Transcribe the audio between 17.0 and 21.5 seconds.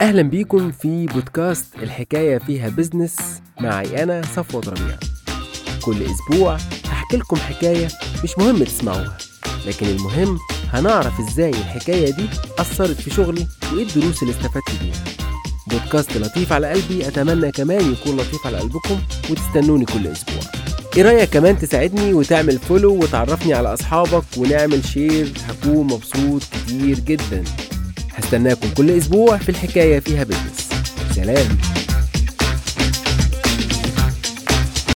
أتمنى كمان يكون لطيف على قلبكم وتستنوني كل أسبوع. إيه رأيك